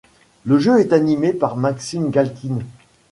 [0.45, 2.63] Le jeu est animé par Maxime Galkine.